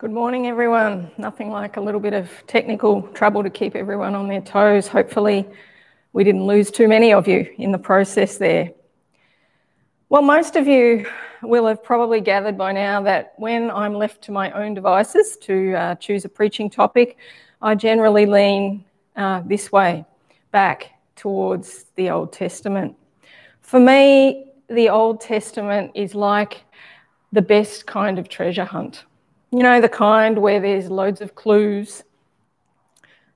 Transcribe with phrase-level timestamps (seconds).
[0.00, 1.10] Good morning, everyone.
[1.18, 4.88] Nothing like a little bit of technical trouble to keep everyone on their toes.
[4.88, 5.46] Hopefully,
[6.14, 8.70] we didn't lose too many of you in the process there.
[10.08, 11.04] Well, most of you
[11.42, 15.74] will have probably gathered by now that when I'm left to my own devices to
[15.74, 17.18] uh, choose a preaching topic,
[17.60, 18.86] I generally lean
[19.16, 20.06] uh, this way,
[20.50, 22.96] back towards the Old Testament.
[23.60, 26.62] For me, the Old Testament is like
[27.32, 29.04] the best kind of treasure hunt.
[29.52, 32.04] You know, the kind where there's loads of clues.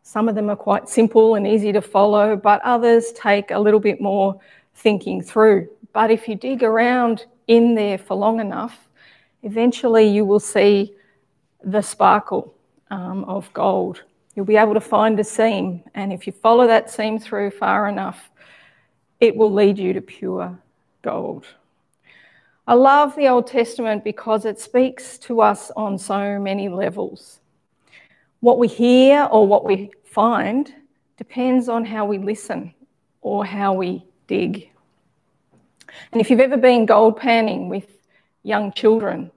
[0.05, 3.81] Some of them are quite simple and easy to follow, but others take a little
[3.81, 4.39] bit more
[4.75, 5.69] thinking through.
[5.93, 8.89] But if you dig around in there for long enough,
[9.43, 10.95] eventually you will see
[11.65, 12.55] the sparkle
[12.91, 14.03] um, of gold.
[14.37, 17.89] You'll be able to find a seam, and if you follow that seam through far
[17.89, 18.31] enough,
[19.19, 20.57] it will lead you to pure
[21.03, 21.47] gold.
[22.67, 27.41] I love the Old Testament because it speaks to us on so many levels.
[28.41, 30.73] What we hear or what we find
[31.19, 32.73] depends on how we listen
[33.21, 34.71] or how we dig.
[36.11, 37.99] And if you've ever been gold panning with
[38.45, 39.31] young children,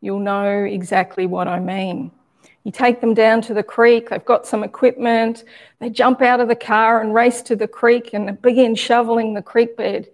[0.00, 2.10] you'll know exactly what I mean.
[2.64, 5.44] You take them down to the creek, they've got some equipment,
[5.78, 9.42] they jump out of the car and race to the creek and begin shoveling the
[9.42, 10.08] creek bed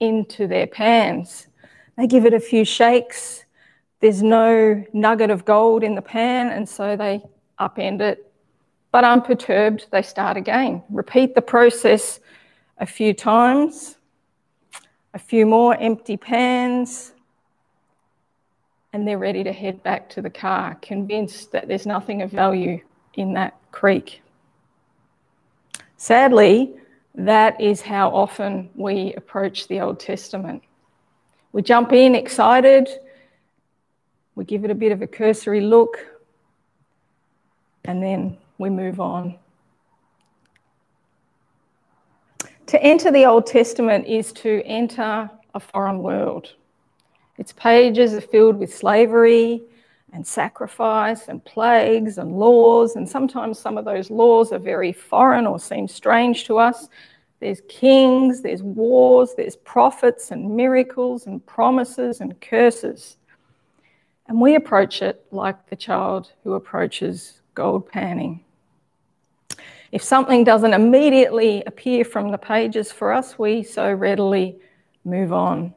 [0.00, 1.46] into their pans.
[2.00, 3.44] They give it a few shakes.
[4.00, 7.20] There's no nugget of gold in the pan, and so they
[7.60, 8.32] upend it.
[8.90, 10.82] But unperturbed, they start again.
[10.88, 12.18] Repeat the process
[12.78, 13.96] a few times,
[15.12, 17.12] a few more empty pans,
[18.94, 22.80] and they're ready to head back to the car, convinced that there's nothing of value
[23.12, 24.22] in that creek.
[25.98, 26.72] Sadly,
[27.14, 30.62] that is how often we approach the Old Testament.
[31.52, 32.88] We jump in excited,
[34.36, 35.98] we give it a bit of a cursory look,
[37.84, 39.36] and then we move on.
[42.66, 46.54] To enter the Old Testament is to enter a foreign world.
[47.36, 49.60] Its pages are filled with slavery
[50.12, 55.48] and sacrifice and plagues and laws, and sometimes some of those laws are very foreign
[55.48, 56.88] or seem strange to us.
[57.40, 63.16] There's kings, there's wars, there's prophets and miracles and promises and curses.
[64.26, 68.44] And we approach it like the child who approaches gold panning.
[69.90, 74.56] If something doesn't immediately appear from the pages for us, we so readily
[75.04, 75.74] move on.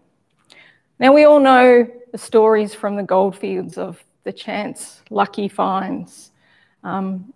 [0.99, 6.31] Now, we all know the stories from the goldfields of the chance lucky finds.
[6.83, 7.33] Um,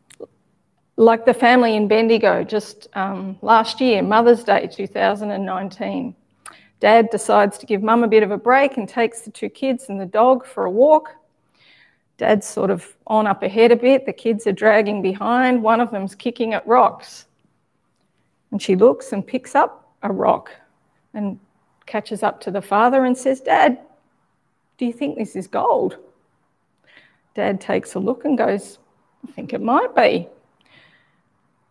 [0.97, 6.15] like the family in Bendigo just um, last year, Mother's Day 2019.
[6.79, 9.89] Dad decides to give mum a bit of a break and takes the two kids
[9.89, 11.11] and the dog for a walk.
[12.17, 14.07] Dad's sort of on up ahead a bit.
[14.07, 15.61] The kids are dragging behind.
[15.61, 17.25] One of them's kicking at rocks.
[18.51, 20.51] And she looks and picks up a rock
[21.13, 21.39] and
[21.85, 23.79] catches up to the father and says, Dad,
[24.77, 25.97] do you think this is gold?
[27.35, 28.79] Dad takes a look and goes,
[29.27, 30.27] I think it might be.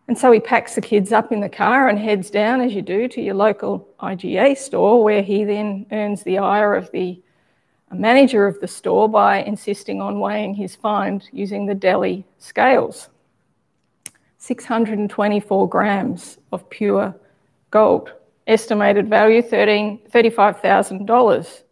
[0.07, 2.81] And so he packs the kids up in the car and heads down, as you
[2.81, 7.21] do, to your local IGA store, where he then earns the ire of the
[7.91, 13.09] manager of the store by insisting on weighing his find using the deli scales.
[14.37, 17.15] 624 grams of pure
[17.71, 18.13] gold,
[18.45, 21.63] estimated value $35,000.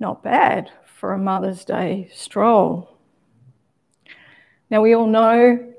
[0.00, 2.96] Not bad for a Mother's Day stroll.
[4.68, 5.69] Now, we all know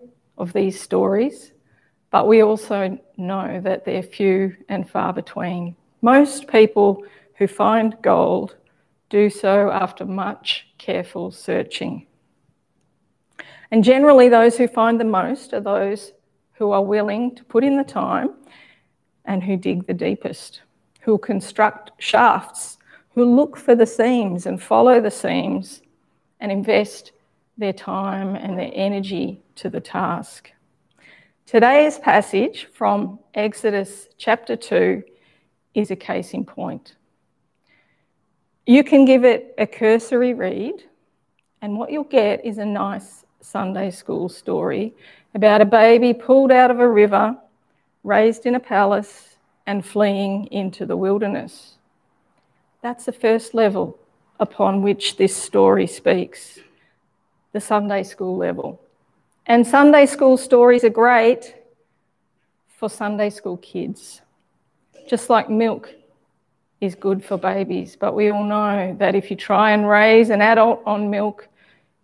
[0.41, 1.53] of these stories,
[2.09, 5.75] but we also know that they're few and far between.
[6.01, 8.55] Most people who find gold
[9.09, 12.07] do so after much careful searching.
[13.69, 16.11] And generally, those who find the most are those
[16.53, 18.31] who are willing to put in the time
[19.25, 20.61] and who dig the deepest,
[21.01, 22.79] who construct shafts,
[23.13, 25.81] who look for the seams and follow the seams
[26.39, 27.11] and invest
[27.57, 30.51] their time and their energy to the task.
[31.45, 35.03] Today's passage from Exodus chapter 2
[35.73, 36.95] is a case in point.
[38.65, 40.83] You can give it a cursory read,
[41.61, 44.93] and what you'll get is a nice Sunday school story
[45.33, 47.35] about a baby pulled out of a river,
[48.03, 51.75] raised in a palace, and fleeing into the wilderness.
[52.81, 53.97] That's the first level
[54.39, 56.59] upon which this story speaks
[57.51, 58.81] the Sunday school level.
[59.45, 61.55] And Sunday school stories are great
[62.67, 64.21] for Sunday school kids,
[65.07, 65.93] just like milk
[66.79, 67.95] is good for babies.
[67.95, 71.47] But we all know that if you try and raise an adult on milk,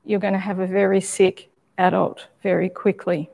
[0.05, 3.29] you're going to have a very sick adult very quickly.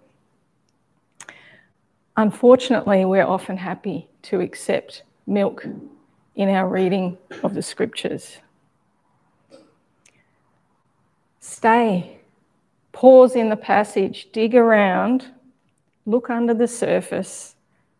[2.16, 5.66] Unfortunately, we're often happy to accept milk
[6.36, 8.38] in our reading of the scriptures.
[11.40, 12.20] Stay,
[12.94, 15.25] pause in the passage, dig around,
[16.06, 17.56] look under the surface,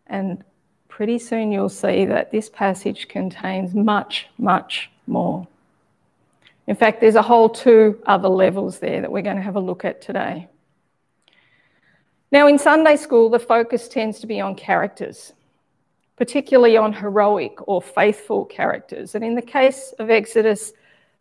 [0.06, 0.42] and
[0.88, 5.46] pretty soon you'll see that this passage contains much, much more.
[6.66, 9.60] In fact, there's a whole two other levels there that we're going to have a
[9.60, 10.48] look at today.
[12.32, 15.32] Now, in Sunday school, the focus tends to be on characters,
[16.16, 19.14] particularly on heroic or faithful characters.
[19.14, 20.72] And in the case of Exodus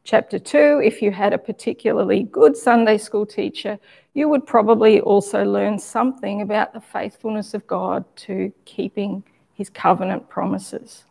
[0.04, 3.80] chapter 2, if you had a particularly good Sunday school teacher,
[4.14, 9.24] you would probably also learn something about the faithfulness of God to keeping
[9.54, 11.06] his covenant promises.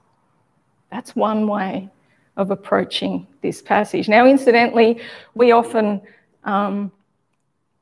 [0.91, 1.89] That's one way
[2.37, 4.09] of approaching this passage.
[4.09, 5.01] Now, incidentally,
[5.35, 6.01] we often
[6.45, 6.93] um,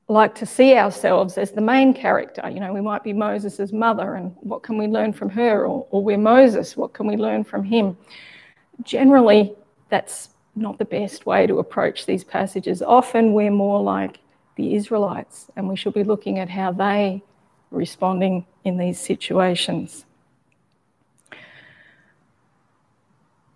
[0.08, 2.48] like to see ourselves as the main character.
[2.48, 5.66] You know, we might be Moses' mother, and what can we learn from her?
[5.66, 7.96] Or, or we're Moses, what can we learn from him?
[8.82, 9.54] Generally,
[9.88, 12.82] that's not the best way to approach these passages.
[12.82, 14.18] Often we're more like
[14.56, 17.22] the Israelites, and we should be looking at how they
[17.70, 20.04] responding in these situations.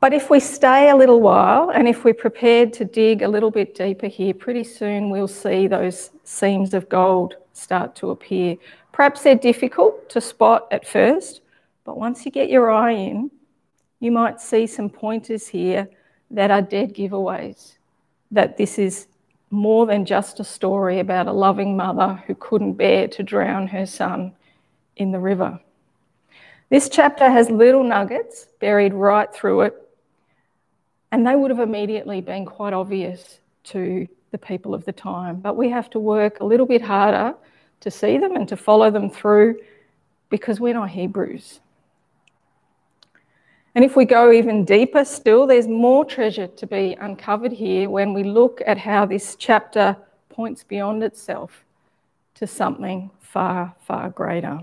[0.00, 3.50] But if we stay a little while and if we're prepared to dig a little
[3.50, 8.56] bit deeper here, pretty soon we'll see those seams of gold start to appear.
[8.92, 11.40] Perhaps they're difficult to spot at first,
[11.84, 13.30] but once you get your eye in,
[14.00, 15.88] you might see some pointers here
[16.34, 17.74] that are dead giveaways.
[18.30, 19.06] That this is
[19.50, 23.86] more than just a story about a loving mother who couldn't bear to drown her
[23.86, 24.32] son
[24.96, 25.60] in the river.
[26.70, 29.74] This chapter has little nuggets buried right through it
[31.12, 35.36] and they would have immediately been quite obvious to the people of the time.
[35.36, 37.36] But we have to work a little bit harder
[37.80, 39.60] to see them and to follow them through
[40.28, 41.60] because we're not Hebrews.
[43.74, 48.14] And if we go even deeper still, there's more treasure to be uncovered here when
[48.14, 49.96] we look at how this chapter
[50.28, 51.64] points beyond itself
[52.34, 54.60] to something far, far greater.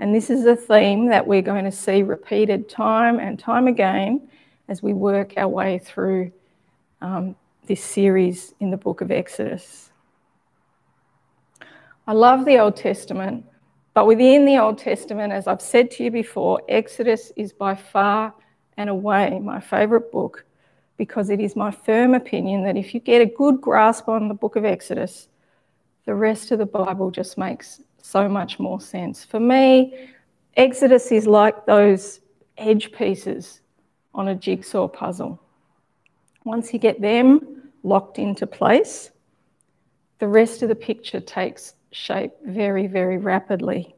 [0.00, 4.28] And this is a theme that we're going to see repeated time and time again
[4.68, 6.32] as we work our way through
[7.02, 7.36] um,
[7.66, 9.90] this series in the book of Exodus.
[12.06, 13.44] I love the Old Testament,
[14.00, 18.32] but within the Old Testament, as I've said to you before, Exodus is by far
[18.78, 20.46] and away my favourite book
[20.96, 24.32] because it is my firm opinion that if you get a good grasp on the
[24.32, 25.28] book of Exodus,
[26.06, 29.22] the rest of the Bible just makes so much more sense.
[29.22, 30.08] For me,
[30.56, 32.20] Exodus is like those
[32.56, 33.60] edge pieces
[34.14, 35.38] on a jigsaw puzzle.
[36.44, 39.10] Once you get them locked into place,
[40.20, 43.94] the rest of the picture takes shape very, very rapidly.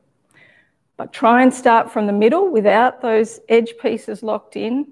[0.97, 4.87] But try and start from the middle without those edge pieces locked in,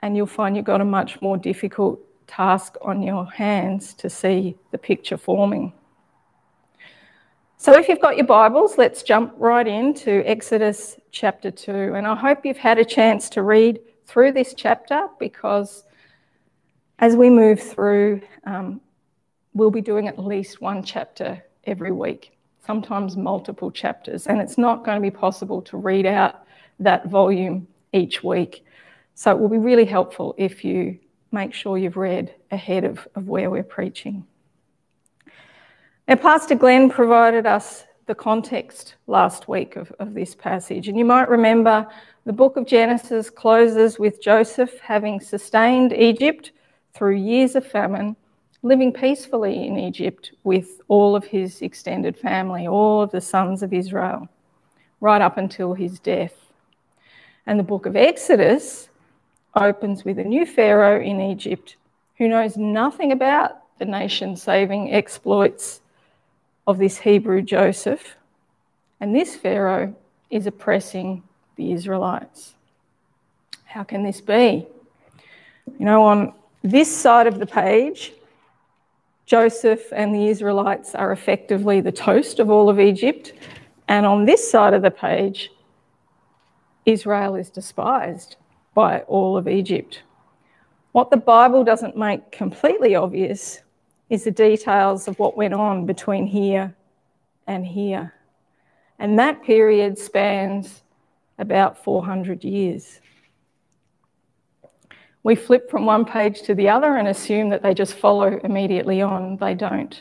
[0.00, 4.56] and you'll find you've got a much more difficult task on your hands to see
[4.72, 5.72] the picture forming.
[7.58, 11.94] So, if you've got your Bibles, let's jump right into Exodus chapter 2.
[11.94, 15.84] And I hope you've had a chance to read through this chapter because
[16.98, 18.80] as we move through, um,
[19.54, 22.32] we'll be doing at least one chapter every week,
[22.64, 26.44] sometimes multiple chapters, and it's not going to be possible to read out
[26.80, 28.64] that volume each week.
[29.14, 30.98] So it will be really helpful if you
[31.32, 34.24] make sure you've read ahead of, of where we're preaching.
[36.08, 41.04] Now, Pastor Glenn provided us the context last week of, of this passage, and you
[41.04, 41.86] might remember
[42.24, 46.52] the book of Genesis closes with Joseph having sustained Egypt
[46.94, 48.16] through years of famine,
[48.66, 53.72] living peacefully in Egypt with all of his extended family, all of the sons of
[53.72, 54.28] Israel,
[55.00, 56.34] right up until his death.
[57.46, 58.88] And the book of Exodus
[59.54, 61.76] opens with a new Pharaoh in Egypt
[62.18, 65.80] who knows nothing about the nation saving exploits
[66.66, 68.16] of this Hebrew Joseph.
[68.98, 69.94] And this Pharaoh
[70.28, 71.22] is oppressing
[71.54, 72.54] the Israelites.
[73.64, 74.66] How can this be?
[75.78, 76.32] You know, on
[76.64, 78.12] this side of the page,
[79.26, 83.32] Joseph and the Israelites are effectively the toast of all of Egypt.
[83.88, 85.50] And on this side of the page,
[86.86, 88.36] Israel is despised
[88.74, 90.02] by all of Egypt.
[90.92, 93.60] What the Bible doesn't make completely obvious
[94.08, 96.74] is the details of what went on between here
[97.48, 98.14] and here.
[99.00, 100.82] And that period spans
[101.38, 103.00] about 400 years.
[105.26, 109.02] We flip from one page to the other and assume that they just follow immediately
[109.02, 109.38] on.
[109.38, 110.00] They don't.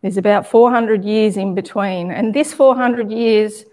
[0.00, 3.66] There's about 400 years in between, and this 400 years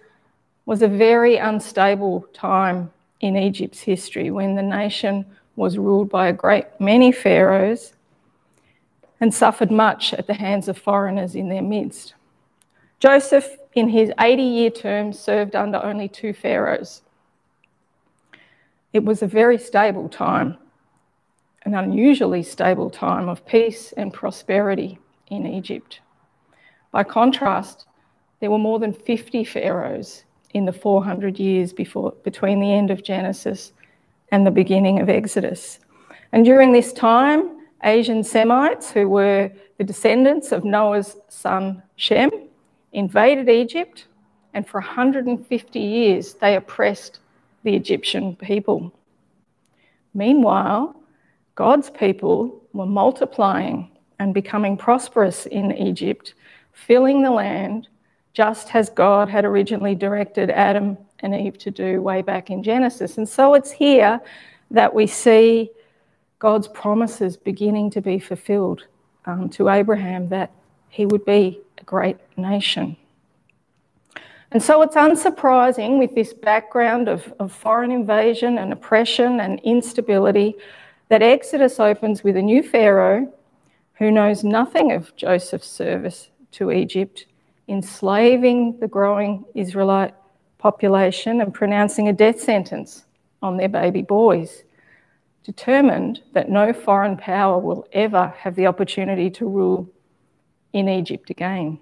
[0.65, 6.33] was a very unstable time in Egypt's history when the nation was ruled by a
[6.33, 7.93] great many pharaohs
[9.21, 12.15] and suffered much at the hands of foreigners in their midst.
[12.99, 17.01] Joseph, in his 80 year term, served under only two pharaohs.
[18.93, 20.55] It was a very stable time,
[21.63, 24.99] an unusually stable time of peace and prosperity
[25.31, 25.99] in Egypt.
[26.91, 27.87] By contrast,
[28.39, 33.03] there were more than 50 pharaohs in the 400 years before, between the end of
[33.03, 33.73] Genesis
[34.31, 35.79] and the beginning of Exodus.
[36.31, 42.29] And during this time, Asian Semites, who were the descendants of Noah's son Shem,
[42.91, 44.05] invaded Egypt,
[44.53, 47.19] and for 150 years they oppressed
[47.63, 48.93] the Egyptian people.
[50.13, 50.95] Meanwhile,
[51.55, 53.89] God's people were multiplying
[54.19, 56.33] and becoming prosperous in Egypt,
[56.71, 57.87] filling the land
[58.33, 63.17] just as God had originally directed Adam and Eve to do way back in Genesis.
[63.17, 64.19] And so it's here
[64.71, 65.69] that we see
[66.39, 68.87] God's promises beginning to be fulfilled
[69.25, 70.51] um, to Abraham that
[70.89, 72.97] he would be a great nation.
[74.53, 80.55] And so it's unsurprising with this background of, of foreign invasion and oppression and instability
[81.09, 83.33] that Exodus opens with a new Pharaoh
[83.93, 87.25] who knows nothing of Joseph's service to Egypt,
[87.67, 90.13] enslaving the growing Israelite
[90.59, 93.05] population and pronouncing a death sentence
[93.41, 94.63] on their baby boys
[95.43, 99.89] determined that no foreign power will ever have the opportunity to rule
[100.73, 101.79] in Egypt again.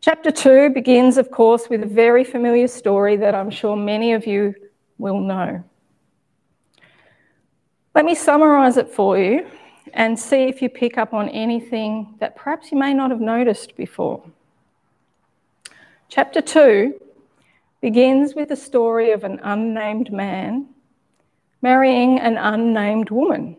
[0.00, 4.26] Chapter 2 begins, of course, with a very familiar story that I'm sure many of
[4.26, 4.54] you
[4.98, 5.64] will know.
[7.94, 9.46] Let me summarise it for you
[9.94, 13.76] and see if you pick up on anything that perhaps you may not have noticed
[13.76, 14.22] before.
[16.08, 17.00] Chapter 2
[17.80, 20.68] begins with the story of an unnamed man
[21.62, 23.56] marrying an unnamed woman.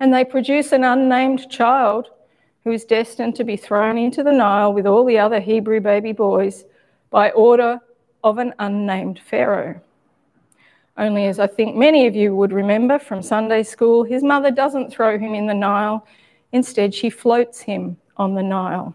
[0.00, 2.08] And they produce an unnamed child
[2.64, 6.12] who is destined to be thrown into the Nile with all the other Hebrew baby
[6.12, 6.64] boys
[7.10, 7.80] by order
[8.22, 9.80] of an unnamed Pharaoh.
[10.96, 14.90] Only, as I think many of you would remember from Sunday school, his mother doesn't
[14.90, 16.06] throw him in the Nile.
[16.52, 18.94] Instead, she floats him on the Nile.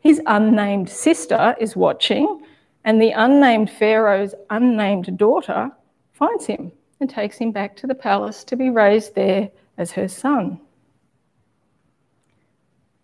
[0.00, 2.42] His unnamed sister is watching,
[2.84, 5.70] and the unnamed Pharaoh's unnamed daughter
[6.12, 10.08] finds him and takes him back to the palace to be raised there as her
[10.08, 10.58] son.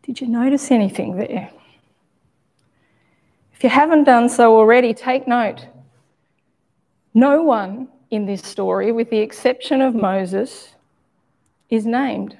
[0.05, 1.51] Did you notice anything there?
[3.55, 5.67] If you haven't done so already, take note.
[7.15, 10.75] No one in this story, with the exception of Moses,
[11.71, 12.37] is named.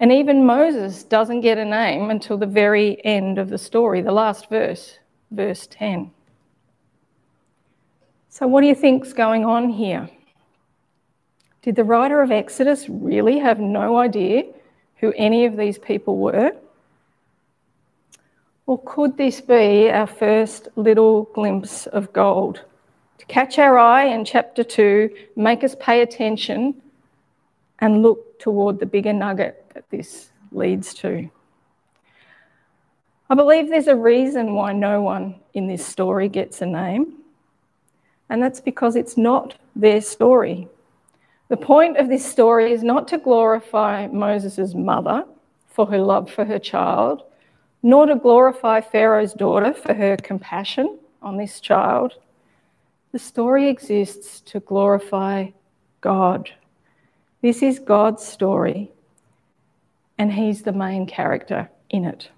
[0.00, 4.10] And even Moses doesn't get a name until the very end of the story, the
[4.10, 4.98] last verse,
[5.30, 6.10] verse 10.
[8.28, 10.10] So, what do you think's going on here?
[11.62, 14.44] Did the writer of Exodus really have no idea
[14.96, 16.52] who any of these people were?
[18.66, 22.62] Or could this be our first little glimpse of gold?
[23.18, 26.80] To catch our eye in chapter 2, make us pay attention
[27.80, 31.28] and look toward the bigger nugget that this leads to.
[33.28, 37.14] I believe there's a reason why no one in this story gets a name,
[38.28, 40.68] and that's because it's not their story.
[41.48, 45.24] The point of this story is not to glorify Moses' mother
[45.68, 47.22] for her love for her child,
[47.82, 52.14] nor to glorify Pharaoh's daughter for her compassion on this child.
[53.12, 55.48] The story exists to glorify
[56.00, 56.50] God.
[57.42, 58.90] This is God's story,
[60.16, 62.30] and He's the main character in it.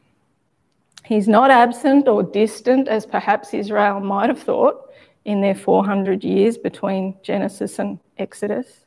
[1.04, 4.90] He's not absent or distant, as perhaps Israel might have thought
[5.26, 8.86] in their 400 years between Genesis and Exodus.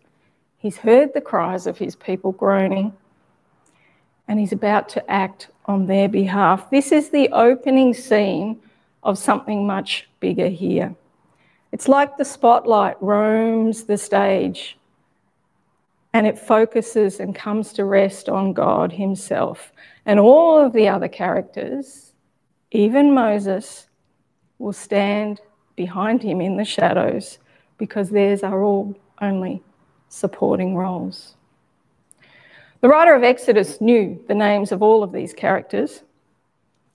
[0.58, 2.94] He's heard the cries of his people groaning
[4.28, 6.70] and he's about to act on their behalf.
[6.70, 8.62] This is the opening scene
[9.04, 10.96] of something much bigger here.
[11.72, 14.78] It's like the spotlight roams the stage
[16.14, 19.72] and it focuses and comes to rest on God Himself.
[20.06, 22.14] And all of the other characters,
[22.72, 23.88] even Moses,
[24.58, 25.42] will stand
[25.78, 27.38] behind him in the shadows
[27.78, 29.64] because theirs are all only
[30.10, 31.37] supporting roles.
[32.80, 36.04] The writer of Exodus knew the names of all of these characters.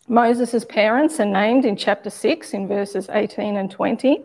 [0.07, 4.23] Moses' parents are named in chapter 6 in verses 18 and 20,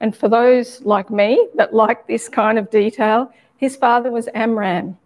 [0.00, 4.98] And for those like me that like this kind of detail, his father was Amram,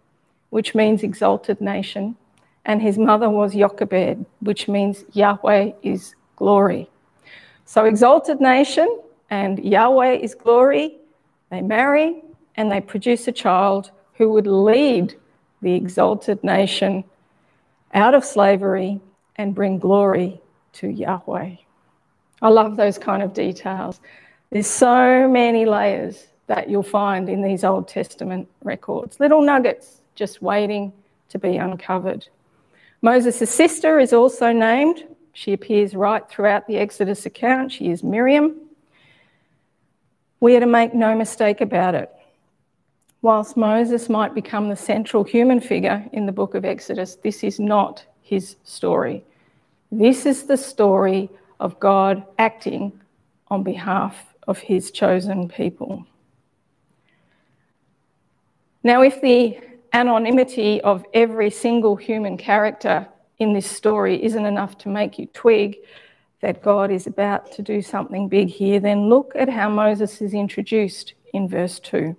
[0.49, 2.15] which means exalted nation,
[2.65, 6.89] and his mother was Jochebed, which means Yahweh is glory.
[7.65, 10.97] So, exalted nation and Yahweh is glory,
[11.51, 12.23] they marry
[12.55, 15.15] and they produce a child who would lead
[15.61, 17.03] the exalted nation
[17.93, 18.99] out of slavery
[19.35, 20.41] and bring glory
[20.73, 21.55] to Yahweh.
[22.41, 23.99] I love those kind of details.
[24.49, 30.41] There's so many layers that you'll find in these Old Testament records, little nuggets just
[30.41, 30.91] waiting
[31.29, 32.27] to be uncovered.
[33.01, 35.03] Moses' sister is also named.
[35.33, 37.71] She appears right throughout the Exodus account.
[37.71, 38.55] She is Miriam.
[40.39, 42.11] We are to make no mistake about it.
[43.23, 47.59] Whilst Moses might become the central human figure in the book of Exodus, this is
[47.59, 49.23] not his story.
[49.91, 52.91] This is the story of God acting
[53.49, 56.03] on behalf of his chosen people.
[58.83, 59.59] Now, if the
[59.93, 65.77] anonymity of every single human character in this story isn't enough to make you twig
[66.41, 70.33] that God is about to do something big here, then look at how Moses is
[70.33, 72.15] introduced in verse 2.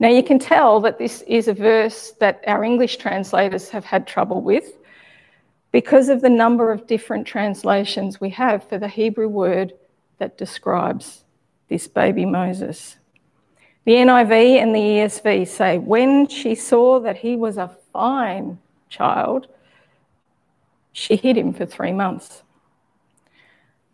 [0.00, 4.06] Now, you can tell that this is a verse that our English translators have had
[4.06, 4.72] trouble with
[5.72, 9.72] because of the number of different translations we have for the Hebrew word
[10.18, 11.24] that describes
[11.68, 12.96] this baby Moses.
[13.84, 19.48] The NIV and the ESV say, when she saw that he was a fine child,
[20.92, 22.42] she hid him for three months.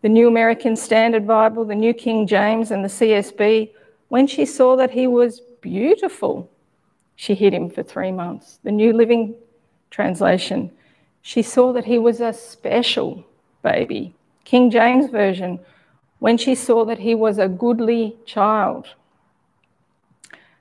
[0.01, 3.71] The New American Standard Bible, the New King James, and the CSB,
[4.09, 6.47] when she saw that he was beautiful,
[7.15, 8.59] she hid him for three months.
[8.63, 9.33] The New Living
[9.89, 10.69] Translation,
[11.23, 13.25] she saw that he was a special
[13.63, 14.13] baby.
[14.43, 15.59] King James Version,
[16.19, 18.89] when she saw that he was a goodly child.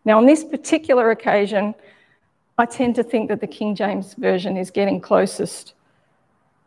[0.06, 1.74] Now, on this particular occasion,
[2.56, 5.74] I tend to think that the King James Version is getting closest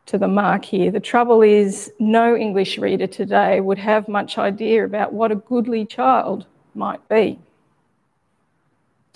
[0.06, 0.92] to the mark here.
[0.92, 5.88] The trouble is, no English reader today would have much idea about what a goodly
[5.88, 7.40] child might be.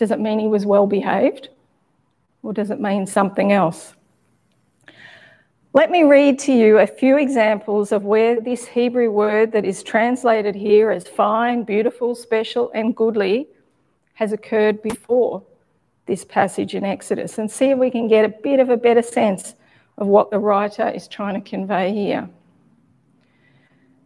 [0.02, 1.50] Does it mean he was well behaved?
[2.42, 3.94] Or does it mean something else?
[5.74, 9.84] Let me read to you a few examples of where this Hebrew word that is
[9.84, 13.48] translated here as fine, beautiful, special, and goodly
[14.16, 15.44] has occurred before
[16.08, 19.04] this passage in Exodus and see if we can get a bit of a better
[19.04, 19.54] sense
[20.00, 22.28] of what the writer is trying to convey here.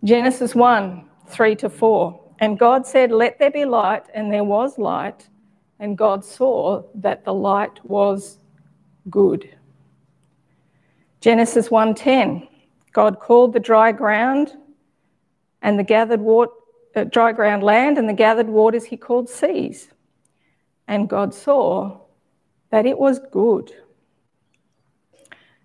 [0.04, 2.20] Genesis 1 3 to 4.
[2.40, 5.30] And God said, Let there be light, and there was light,
[5.80, 8.40] and God saw that the light was
[9.10, 9.50] good.
[11.20, 12.48] Genesis 1:10
[12.94, 14.54] God called the dry ground
[15.62, 16.52] and the gathered water
[16.96, 19.90] uh, dry ground land and the gathered waters he called seas.
[20.88, 21.98] And God saw
[22.70, 23.74] that it was good.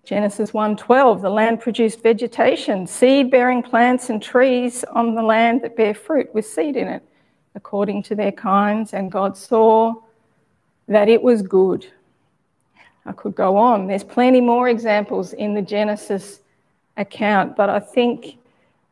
[0.03, 5.77] Genesis 1:12 the land produced vegetation seed bearing plants and trees on the land that
[5.77, 7.03] bear fruit with seed in it
[7.55, 9.95] according to their kinds and God saw
[10.87, 11.87] that it was good
[13.05, 13.87] I could go on.
[13.87, 16.41] There's plenty more examples in the Genesis
[16.97, 18.37] account, but I think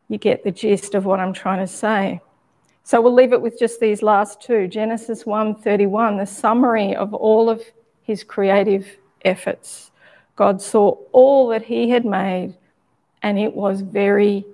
[0.08, 2.20] you get the gist of what I'm trying to say.
[2.82, 4.66] So we'll leave it with just these last two.
[4.66, 7.62] Genesis 1:31, the summary of all of
[8.02, 9.92] his creative efforts.
[10.34, 12.54] God saw all that he had made
[13.22, 14.44] and it was very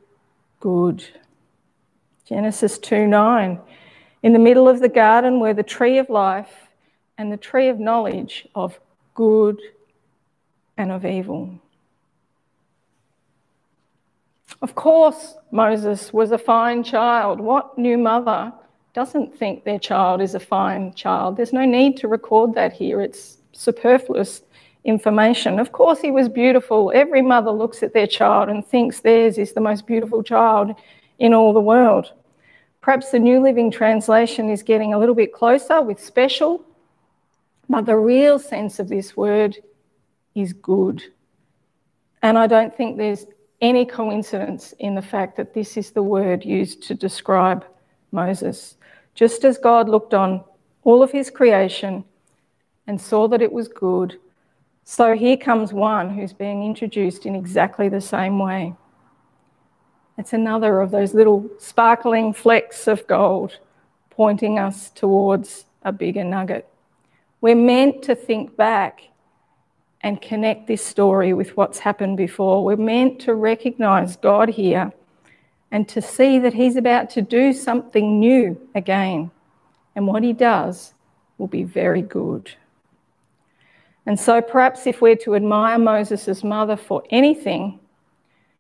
[0.60, 1.04] good.
[2.26, 3.58] Genesis 2:9.
[4.22, 6.68] In the middle of the garden were the tree of life
[7.18, 8.78] and the tree of knowledge of
[9.14, 9.60] good
[10.76, 11.58] and of evil.
[14.62, 17.40] Of course, Moses was a fine child.
[17.40, 18.52] What new mother
[18.94, 21.36] doesn't think their child is a fine child?
[21.36, 24.42] There's no need to record that here, it's superfluous
[24.84, 25.58] information.
[25.58, 26.92] Of course, he was beautiful.
[26.94, 30.74] Every mother looks at their child and thinks theirs is the most beautiful child
[31.18, 32.12] in all the world.
[32.86, 36.64] Perhaps the New Living Translation is getting a little bit closer with special
[37.68, 39.56] but the real sense of this word
[40.36, 41.02] is good.
[42.22, 43.26] And I don't think there's
[43.60, 47.64] any coincidence in the fact that this is the word used to describe
[48.12, 48.76] Moses.
[49.16, 50.44] Just as God looked on
[50.84, 52.04] all of his creation
[52.86, 54.16] and saw that it was good,
[54.84, 58.76] so here comes one who's being introduced in exactly the same way.
[60.18, 63.58] It's another of those little sparkling flecks of gold
[64.10, 66.66] pointing us towards a bigger nugget.
[67.42, 69.02] We're meant to think back
[70.00, 72.64] and connect this story with what's happened before.
[72.64, 74.92] We're meant to recognize God here
[75.70, 79.30] and to see that he's about to do something new again.
[79.94, 80.94] And what he does
[81.38, 82.52] will be very good.
[84.06, 87.80] And so, perhaps if we're to admire Moses' mother for anything,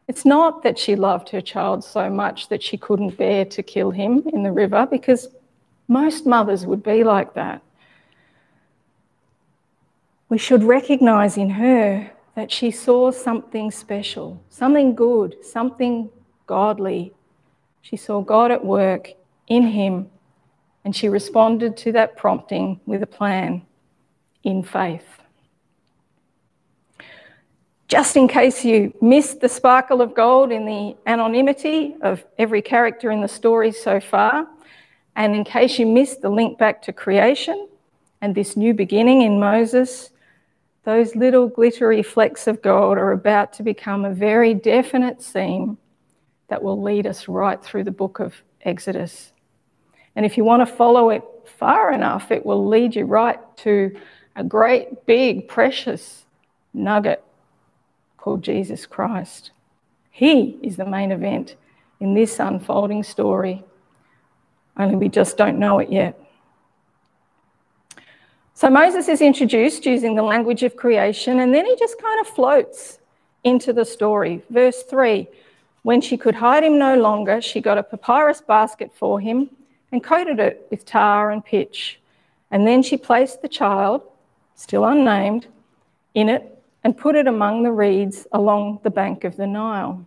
[0.08, 3.90] it's not that she loved her child so much that she couldn't bear to kill
[3.90, 5.28] him in the river, because
[5.88, 7.62] most mothers would be like that.
[10.28, 16.10] We should recognize in her that she saw something special, something good, something
[16.46, 17.12] godly.
[17.82, 19.12] She saw God at work
[19.46, 20.10] in him,
[20.84, 23.62] and she responded to that prompting with a plan
[24.42, 25.15] in faith.
[27.88, 33.12] Just in case you missed the sparkle of gold in the anonymity of every character
[33.12, 34.48] in the story so far,
[35.14, 37.68] and in case you missed the link back to creation
[38.20, 40.10] and this new beginning in Moses,
[40.82, 45.78] those little glittery flecks of gold are about to become a very definite theme
[46.48, 49.32] that will lead us right through the book of Exodus.
[50.16, 53.96] And if you want to follow it far enough, it will lead you right to
[54.34, 56.24] a great, big, precious
[56.74, 57.22] nugget
[58.26, 59.52] called Jesus Christ.
[60.10, 61.54] He is the main event
[62.00, 63.62] in this unfolding story,
[64.76, 66.18] only we just don't know it yet.
[68.52, 72.26] So Moses is introduced using the language of creation, and then he just kind of
[72.26, 72.98] floats
[73.44, 74.42] into the story.
[74.50, 75.28] Verse 3
[75.84, 79.50] When she could hide him no longer, she got a papyrus basket for him
[79.92, 82.00] and coated it with tar and pitch.
[82.50, 84.02] And then she placed the child,
[84.56, 85.46] still unnamed,
[86.14, 86.55] in it
[86.86, 90.06] and put it among the reeds along the bank of the Nile.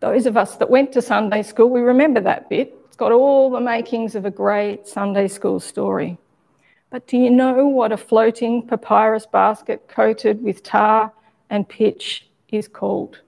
[0.00, 2.74] Those of us that went to Sunday school, we remember that bit.
[2.86, 6.18] It's got all the makings of a great Sunday school story.
[6.90, 11.12] But do you know what a floating papyrus basket coated with tar
[11.48, 13.20] and pitch is called?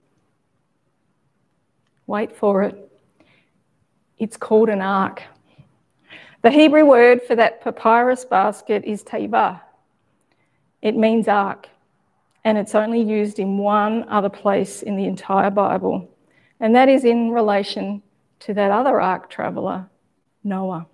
[2.05, 2.91] Wait for it.
[4.19, 5.23] It's called an ark.
[6.41, 9.61] The Hebrew word for that papyrus basket is teva,
[10.81, 11.69] it means ark,
[12.43, 16.09] and it's only used in one other place in the entire Bible,
[16.59, 18.01] and that is in relation
[18.39, 19.87] to that other ark traveller,
[20.43, 20.87] Noah.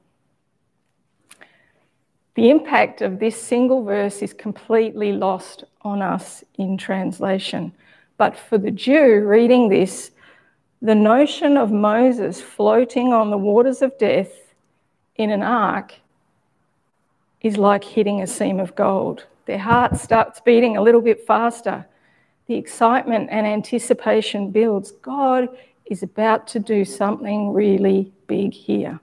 [2.35, 7.71] The impact of this single verse is completely lost on us in translation.
[8.17, 10.11] But for the Jew reading this,
[10.81, 14.31] the notion of Moses floating on the waters of death
[15.15, 15.95] in an ark
[17.41, 19.25] is like hitting a seam of gold.
[19.47, 21.87] Their heart starts beating a little bit faster.
[22.47, 24.91] The excitement and anticipation builds.
[24.91, 25.47] God
[25.85, 28.99] is about to do something really big here.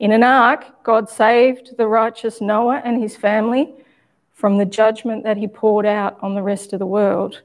[0.00, 3.72] In an ark, God saved the righteous Noah and his family
[4.32, 7.42] from the judgment that he poured out on the rest of the world.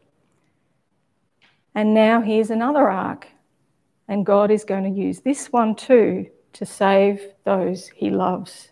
[1.75, 3.27] And now here's another ark,
[4.07, 8.69] and God is going to use this one too to save those he loves.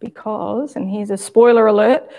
[0.00, 2.10] Because, and here's a spoiler alert,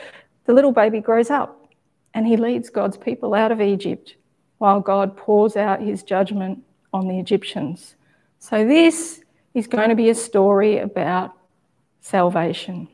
[0.47, 1.67] the little baby grows up
[2.13, 4.15] and he leads God's people out of Egypt
[4.57, 7.95] while God pours out his judgment on the Egyptians.
[8.39, 9.21] So, this
[9.53, 11.33] is going to be a story about
[12.01, 12.87] salvation.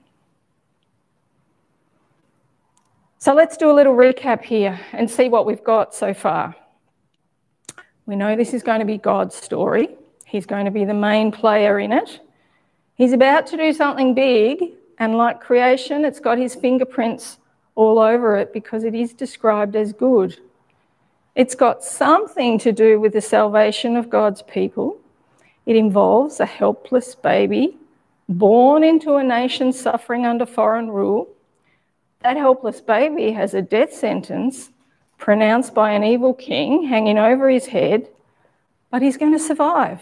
[3.19, 6.55] So, let's do a little recap here and see what we've got so far.
[8.05, 9.89] We know this is going to be God's story,
[10.25, 12.19] He's going to be the main player in it.
[12.95, 14.63] He's about to do something big,
[14.97, 17.37] and like creation, it's got His fingerprints
[17.75, 20.37] all over it because it is described as good.
[21.35, 24.99] It's got something to do with the salvation of God's people.
[25.65, 27.77] It involves a helpless baby
[28.29, 31.27] born into a nation suffering under foreign rule.
[32.21, 34.69] That helpless baby has a death sentence
[35.17, 38.07] pronounced by an evil king hanging over his head,
[38.91, 40.01] but he's going to survive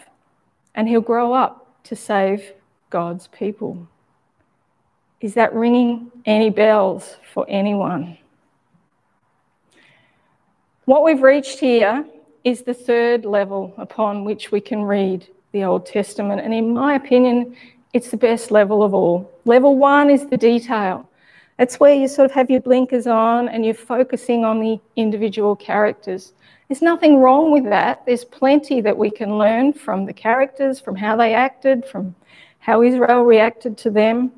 [0.76, 2.54] and he'll grow up to save
[2.90, 3.88] God's people.
[5.22, 8.18] Is that ringing any bells for anyone?
[10.86, 12.04] What we've reached here
[12.44, 16.96] is the third level upon which we can read the Old Testament, and in my
[16.96, 17.56] opinion,
[17.94, 19.32] it's the best level of all.
[19.46, 21.08] Level one is the detail.
[21.60, 25.56] It's where you sort of have your blinkers on and you're focusing on the individual
[25.56, 26.34] characters.
[26.68, 28.04] There's nothing wrong with that.
[28.08, 32.16] There's plenty that we can learn from the characters, from how they acted, from
[32.58, 34.32] how Israel reacted to them.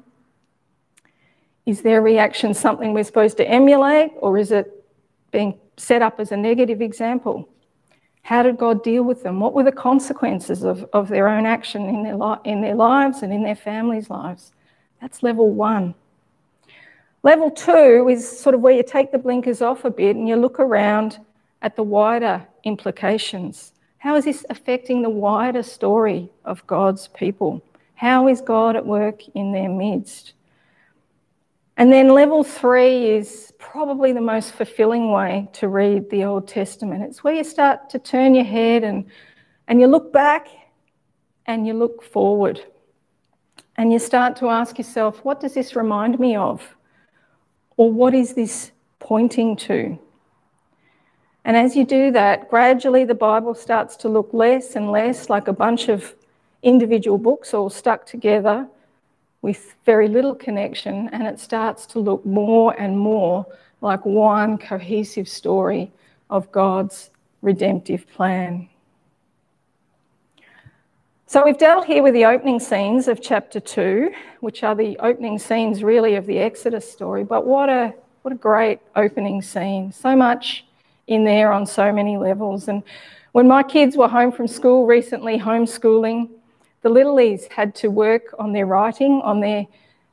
[1.65, 4.85] Is their reaction something we're supposed to emulate, or is it
[5.31, 7.47] being set up as a negative example?
[8.23, 9.39] How did God deal with them?
[9.39, 13.21] What were the consequences of, of their own action in their, li- in their lives
[13.21, 14.51] and in their families' lives?
[15.01, 15.93] That's level one.
[17.21, 20.35] Level two is sort of where you take the blinkers off a bit and you
[20.35, 21.19] look around
[21.61, 23.73] at the wider implications.
[23.97, 27.61] How is this affecting the wider story of God's people?
[27.95, 30.33] How is God at work in their midst?
[31.77, 37.03] And then level three is probably the most fulfilling way to read the Old Testament.
[37.03, 39.05] It's where you start to turn your head and,
[39.67, 40.47] and you look back
[41.47, 42.61] and you look forward.
[43.75, 46.75] And you start to ask yourself, what does this remind me of?
[47.75, 49.97] Or what is this pointing to?
[51.43, 55.47] And as you do that, gradually the Bible starts to look less and less like
[55.47, 56.13] a bunch of
[56.61, 58.67] individual books all stuck together
[59.43, 63.45] with very little connection, and it starts to look more and more
[63.81, 65.91] like one cohesive story
[66.31, 67.11] of God's
[67.43, 68.69] redemptive plan.
[71.27, 75.37] So we've dealt here with the opening scenes of chapter 2, which are the opening
[75.37, 79.91] scenes really of the Exodus story, but what a what a great opening scene.
[79.91, 80.65] So much
[81.07, 82.67] in there on so many levels.
[82.69, 82.81] And
[83.33, 86.29] when my kids were home from school recently, homeschooling,
[86.83, 89.65] the littlies had to work on their writing, on their,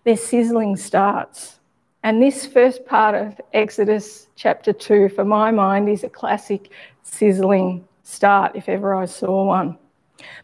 [0.04, 1.58] their sizzling starts.
[2.02, 6.70] And this first part of Exodus chapter 2, for my mind, is a classic
[7.02, 9.76] sizzling start, if ever I saw one.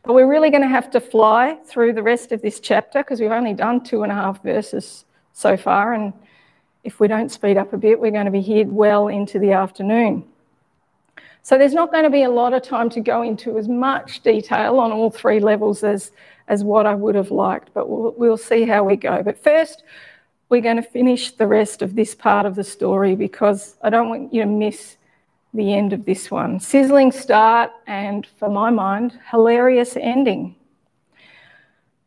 [0.02, 3.20] But we're really going to have to fly through the rest of this chapter because
[3.20, 5.94] we've only done two and a half verses so far.
[5.94, 6.12] And
[6.82, 9.52] if we don't speed up a bit, we're going to be here well into the
[9.52, 10.24] afternoon.
[11.46, 14.20] So there's not going to be a lot of time to go into as much
[14.24, 16.10] detail on all three levels as,
[16.48, 19.22] as what I would have liked, but we'll, we'll see how we go.
[19.22, 19.84] But first,
[20.48, 24.08] we're going to finish the rest of this part of the story because I don't
[24.08, 24.96] want you to miss
[25.54, 26.58] the end of this one.
[26.58, 30.56] Sizzling start, and for my mind, hilarious ending.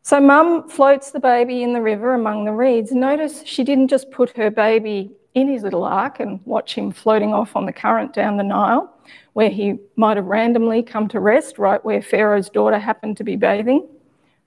[0.02, 2.92] So, mum floats the baby in the river among the reeds.
[2.92, 7.32] Notice she didn't just put her baby in his little ark and watch him floating
[7.32, 8.94] off on the current down the Nile
[9.32, 13.36] where he might have randomly come to rest, right where Pharaoh's daughter happened to be
[13.36, 13.86] bathing.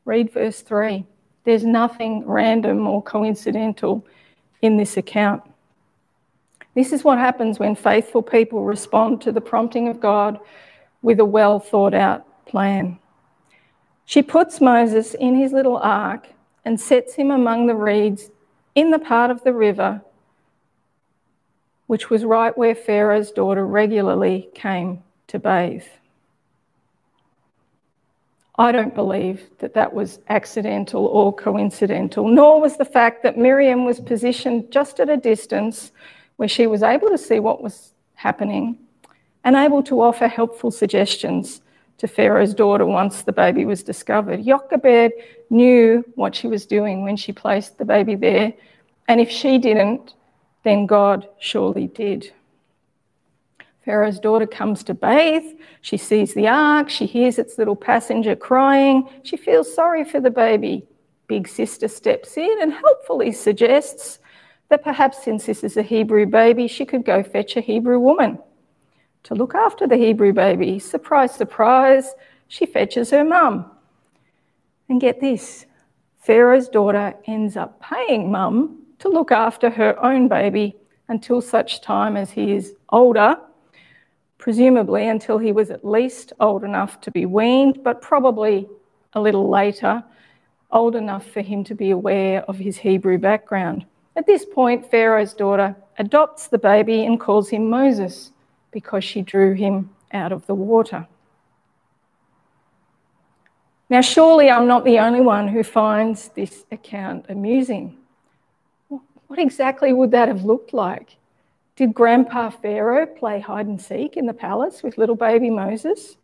[0.06, 1.06] Read verse 3.
[1.46, 4.06] There's nothing random or coincidental
[4.62, 5.44] in this account.
[6.76, 10.40] This is what happens when faithful people respond to the prompting of God
[11.02, 12.98] with a well thought out plan.
[14.06, 16.28] She puts Moses in his little ark
[16.66, 18.32] and sets him among the reeds
[18.76, 20.02] in the part of the river
[21.94, 25.84] which was right where Pharaoh's daughter regularly came to bathe.
[28.58, 33.86] I don't believe that that was accidental or coincidental, nor was the fact that Miriam
[33.86, 35.92] was positioned just at a distance
[36.38, 38.80] where she was able to see what was happening
[39.44, 41.62] and able to offer helpful suggestions
[42.00, 44.44] to Pharaoh's daughter once the baby was discovered.
[44.44, 45.12] Jochebed
[45.52, 48.52] knew what she was doing when she placed the baby there,
[49.08, 50.16] and if she didn't,
[50.64, 52.32] then God surely did.
[53.86, 55.44] Pharaoh's daughter comes to bathe.
[55.82, 56.90] She sees the ark.
[56.90, 59.10] She hears its little passenger crying.
[59.24, 60.88] She feels sorry for the baby.
[61.28, 64.20] Big sister steps in and helpfully suggests
[64.70, 68.40] that perhaps since this is a Hebrew baby, she could go fetch a Hebrew woman
[69.24, 70.80] to look after the Hebrew baby.
[70.80, 72.14] Surprise, surprise,
[72.48, 73.70] she fetches her mum.
[74.90, 75.66] And get this
[76.20, 80.78] Pharaoh's daughter ends up paying mum to look after her own baby
[81.10, 83.36] until such time as he is older,
[84.38, 88.66] presumably until he was at least old enough to be weaned, but probably
[89.12, 90.02] a little later,
[90.72, 93.86] old enough for him to be aware of his Hebrew background.
[94.16, 98.32] At this point, Pharaoh's daughter adopts the baby and calls him Moses
[98.72, 101.06] because she drew him out of the water.
[103.90, 107.98] Now, surely I'm not the only one who finds this account amusing.
[109.34, 111.18] What exactly would that have looked like?
[111.76, 116.18] Did Grandpa Pharaoh play hide and seek in the palace with little baby Moses?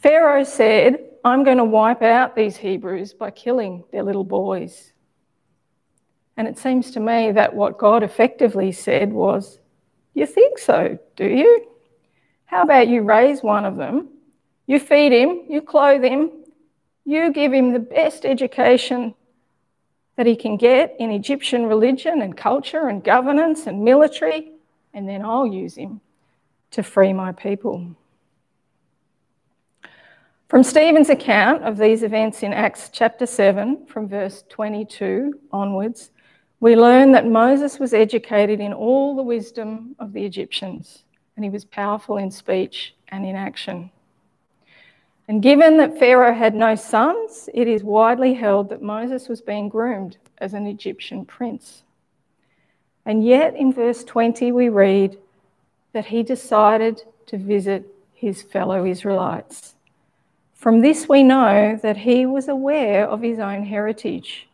[0.00, 4.94] Pharaoh said, I'm going to wipe out these Hebrews by killing their little boys.
[6.38, 9.58] And it seems to me that what God effectively said was,
[10.14, 11.68] You think so, do you?
[12.46, 14.08] How about you raise one of them?
[14.66, 16.30] You feed him, you clothe him,
[17.04, 19.14] you give him the best education
[20.16, 24.52] that he can get in Egyptian religion and culture and governance and military,
[24.94, 26.00] and then I'll use him
[26.72, 27.94] to free my people.
[30.48, 36.12] From Stephen's account of these events in Acts chapter 7, from verse 22 onwards,
[36.60, 41.02] we learn that Moses was educated in all the wisdom of the Egyptians,
[41.34, 43.90] and he was powerful in speech and in action.
[45.28, 49.68] And given that Pharaoh had no sons, it is widely held that Moses was being
[49.68, 51.82] groomed as an Egyptian prince.
[53.04, 55.18] And yet in verse 20, we read
[55.92, 59.74] that he decided to visit his fellow Israelites.
[60.54, 64.48] From this, we know that he was aware of his own heritage.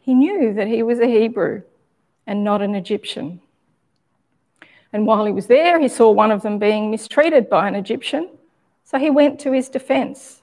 [0.00, 1.62] He knew that he was a Hebrew
[2.26, 3.40] and not an Egyptian.
[4.92, 8.28] And while he was there, he saw one of them being mistreated by an Egyptian.
[8.92, 10.42] So he went to his defense.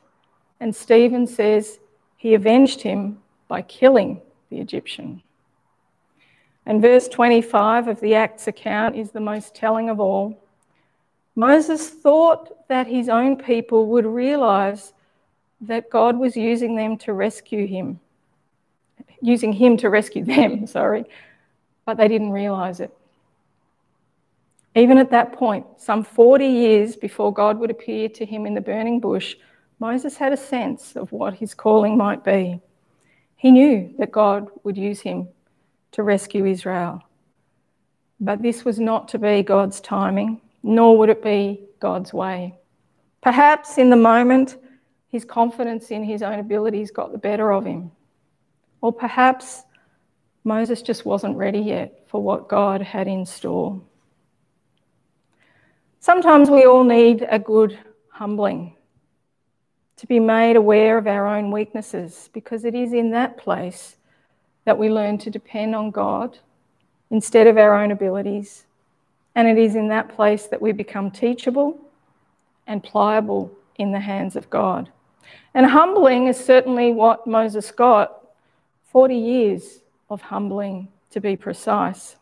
[0.60, 1.80] And Stephen says
[2.18, 5.22] he avenged him by killing the Egyptian.
[6.66, 10.44] And verse 25 of the Acts account is the most telling of all.
[11.36, 14.94] Moses thought that his own people would realize
[15.62, 18.00] that God was using them to rescue him,
[19.22, 21.06] using him to rescue them, sorry,
[21.86, 22.96] but they didn't realize it.
[24.76, 28.62] Even at that point, some 40 years before God would appear to him in the
[28.62, 29.36] burning bush,
[29.80, 32.60] Moses had a sense of what his calling might be.
[33.36, 35.30] He knew that God would use him
[35.94, 37.02] to rescue Israel.
[38.20, 42.56] But this was not to be God's timing, nor would it be God's way.
[43.22, 44.58] Perhaps in the moment,
[45.08, 47.92] his confidence in his own abilities got the better of him.
[48.82, 49.64] Or perhaps
[50.44, 53.82] Moses just wasn't ready yet for what God had in store.
[56.02, 57.78] Sometimes we all need a good
[58.10, 58.74] humbling
[59.98, 63.98] to be made aware of our own weaknesses because it is in that place
[64.64, 66.38] that we learn to depend on God
[67.12, 68.66] instead of our own abilities.
[69.36, 71.78] And it is in that place that we become teachable
[72.66, 74.90] and pliable in the hands of God.
[75.54, 78.24] And humbling is certainly what Moses got
[78.92, 82.16] 40 years of humbling, to be precise.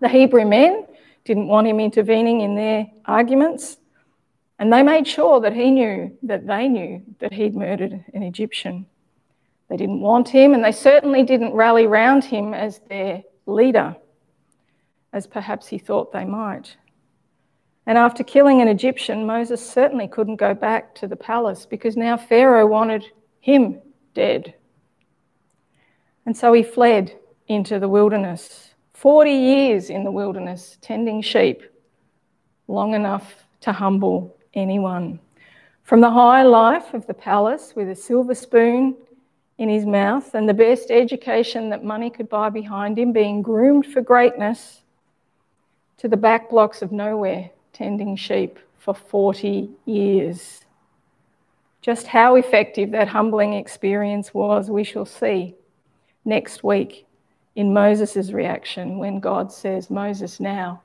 [0.00, 0.86] The Hebrew men
[1.28, 3.76] didn't want him intervening in their arguments,
[4.58, 8.86] and they made sure that he knew that they knew that he'd murdered an Egyptian.
[9.68, 13.94] They didn't want him, and they certainly didn't rally round him as their leader,
[15.12, 16.78] as perhaps he thought they might.
[17.84, 22.16] And after killing an Egyptian, Moses certainly couldn't go back to the palace because now
[22.16, 23.04] Pharaoh wanted
[23.40, 23.82] him
[24.14, 24.54] dead.
[26.24, 28.67] And so he fled into the wilderness
[28.98, 31.62] 40 years in the wilderness tending sheep,
[32.66, 35.20] long enough to humble anyone.
[35.84, 38.96] From the high life of the palace with a silver spoon
[39.56, 43.86] in his mouth and the best education that money could buy behind him, being groomed
[43.86, 44.82] for greatness,
[45.98, 50.64] to the back blocks of nowhere tending sheep for 40 years.
[51.82, 55.54] Just how effective that humbling experience was, we shall see
[56.24, 57.06] next week
[57.58, 60.80] in Moses' reaction when God says, Moses, now,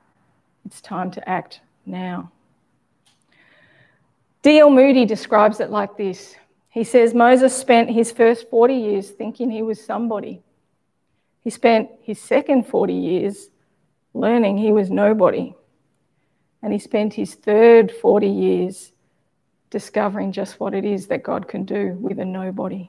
[0.66, 2.32] it's time to act now.
[4.42, 4.70] D.L.
[4.70, 6.34] Moody describes it like this
[6.70, 10.42] He says, Moses spent his first 40 years thinking he was somebody.
[11.42, 13.50] He spent his second 40 years
[14.12, 15.54] learning he was nobody.
[16.60, 18.92] And he spent his third 40 years
[19.70, 22.88] discovering just what it is that God can do with a nobody.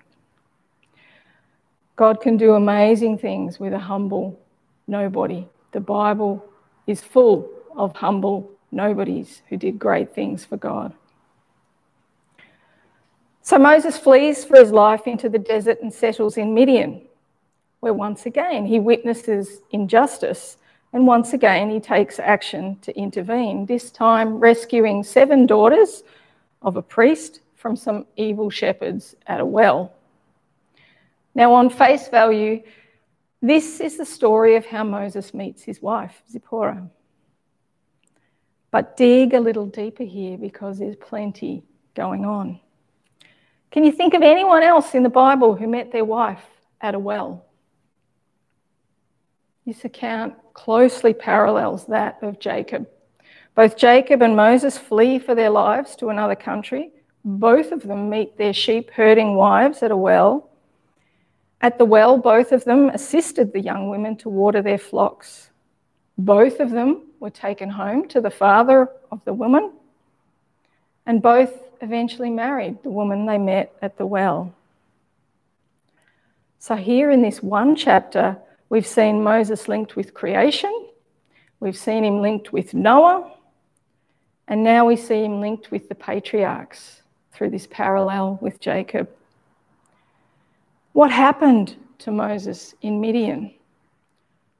[1.96, 4.40] God can do amazing things with a humble
[4.88, 5.48] nobody.
[5.72, 6.46] The Bible
[6.88, 10.94] is full of humble nobodies who did great things for God.
[13.42, 17.02] So Moses flees for his life into the desert and settles in Midian,
[17.80, 20.58] where once again he witnesses injustice
[20.92, 26.04] and once again he takes action to intervene, this time rescuing seven daughters
[26.62, 29.95] of a priest from some evil shepherds at a well.
[31.36, 32.63] Now, on face value,
[33.41, 36.89] this is the story of how Moses meets his wife, Zipporah.
[38.71, 42.60] But dig a little deeper here because there's plenty going on.
[43.71, 46.43] Can you think of anyone else in the Bible who met their wife
[46.80, 47.45] at a well?
[49.65, 52.88] This account closely parallels that of Jacob.
[53.56, 56.91] Both Jacob and Moses flee for their lives to another country.
[57.24, 60.50] Both of them meet their sheep herding wives at a well.
[61.65, 65.49] At the well, both of them assisted the young women to water their flocks.
[66.15, 69.71] Both of them were taken home to the father of the woman,
[71.08, 71.51] and both
[71.82, 74.53] eventually married the woman they met at the well.
[76.59, 78.38] So, here in this one chapter,
[78.70, 80.89] we've seen Moses linked with creation,
[81.59, 83.34] we've seen him linked with Noah,
[84.47, 87.01] and now we see him linked with the patriarchs
[87.32, 89.09] through this parallel with Jacob.
[90.96, 93.54] What happened to Moses in Midian?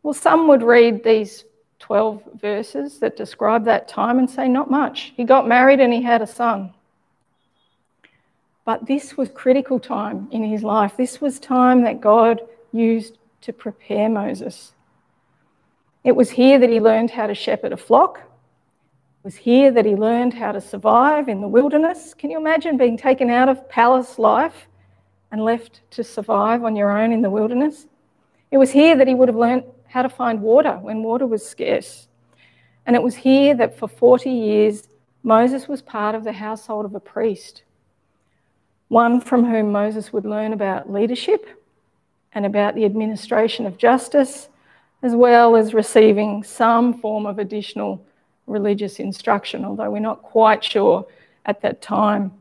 [0.04, 1.46] Well, some would read these
[1.80, 5.14] 12 verses that describe that time and say, not much.
[5.16, 6.74] He got married and he had a son.
[8.66, 10.98] But this was critical time in his life.
[10.98, 12.42] This was time that God
[12.74, 14.74] used to prepare Moses.
[16.04, 18.18] It was here that he learned how to shepherd a flock.
[18.18, 22.14] It was here that he learned how to survive in the wilderness.
[22.14, 24.68] Can you imagine being taken out of palace life
[25.36, 27.88] and left to survive on your own in the wilderness?
[28.52, 31.46] It was here that he would have learned how to find water when water was
[31.46, 32.08] scarce.
[32.86, 34.88] And it was here that for 40 years
[35.24, 37.64] Moses was part of the household of a priest,
[38.88, 41.46] one from whom Moses would learn about leadership
[42.32, 44.48] and about the administration of justice,
[45.04, 48.02] as well as receiving some form of additional
[48.48, 51.06] religious instruction, although we're not quite sure
[51.46, 52.32] at that time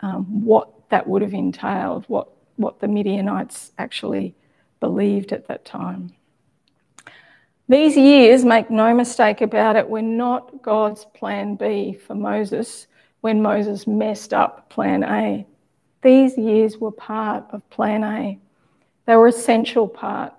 [0.00, 4.34] um, what that would have entailed, what, what the Midianites actually
[4.80, 6.12] believed at that time.
[7.68, 12.88] These years, make no mistake about it, were not God's plan B for Moses
[13.20, 15.46] when Moses messed up plan A.
[16.02, 18.38] These years were part of plan A.
[19.06, 20.32] They were essential part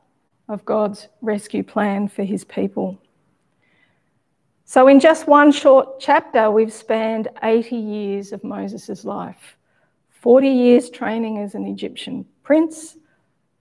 [0.50, 3.00] of God's rescue plan for his people.
[4.66, 9.56] So, in just one short chapter, we've spanned 80 years of Moses' life
[10.22, 12.96] 40 years training as an Egyptian prince,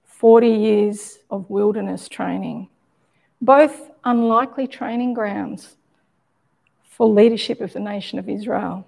[0.05, 2.69] 40 years of wilderness training
[3.41, 5.77] both unlikely training grounds
[6.85, 8.87] for leadership of the nation of Israel.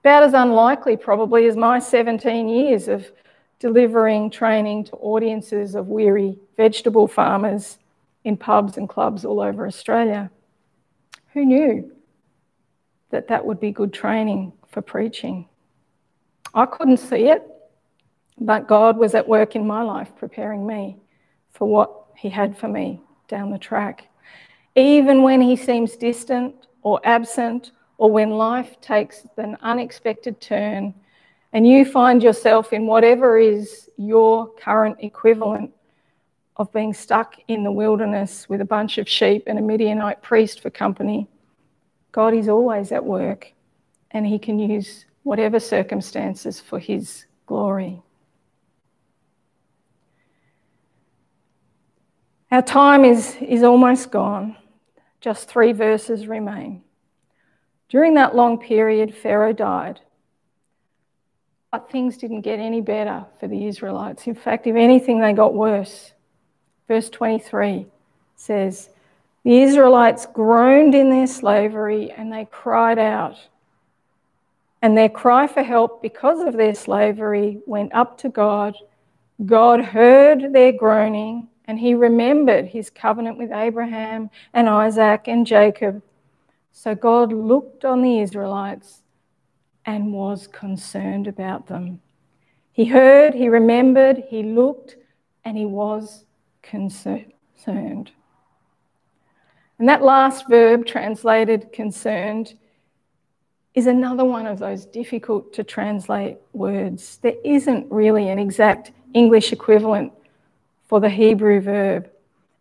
[0.00, 3.10] About as unlikely, probably, as my 17 years of
[3.58, 7.78] delivering training to audiences of weary vegetable farmers
[8.24, 10.30] in pubs and clubs all over Australia.
[11.32, 11.92] Who knew
[13.10, 15.48] that that would be good training for preaching?
[16.54, 17.42] I couldn't see it,
[18.38, 20.96] but God was at work in my life preparing me
[21.50, 24.08] for what He had for me down the track.
[24.74, 30.92] Even when he seems distant or absent, or when life takes an unexpected turn
[31.52, 35.70] and you find yourself in whatever is your current equivalent
[36.56, 40.60] of being stuck in the wilderness with a bunch of sheep and a Midianite priest
[40.60, 41.28] for company,
[42.10, 43.52] God is always at work
[44.10, 48.02] and he can use whatever circumstances for his glory.
[52.50, 54.56] Our time is, is almost gone.
[55.22, 56.82] Just three verses remain.
[57.88, 60.00] During that long period, Pharaoh died.
[61.70, 64.26] But things didn't get any better for the Israelites.
[64.26, 66.12] In fact, if anything, they got worse.
[66.88, 67.86] Verse 23
[68.36, 68.90] says,
[69.44, 73.36] The Israelites groaned in their slavery and they cried out.
[74.82, 78.76] And their cry for help because of their slavery went up to God.
[79.46, 86.02] God heard their groaning and he remembered his covenant with Abraham and Isaac and Jacob.
[86.72, 89.02] So God looked on the Israelites
[89.86, 92.00] and was concerned about them.
[92.72, 94.96] He heard, he remembered, he looked,
[95.44, 96.24] and he was
[96.62, 98.10] concerned.
[99.78, 102.54] And that last verb, translated concerned,
[103.74, 107.18] is another one of those difficult to translate words.
[107.22, 110.12] There isn't really an exact English equivalent
[110.86, 112.10] for the Hebrew verb.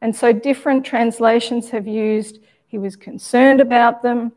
[0.02, 4.32] And so different translations have used he was concerned about them,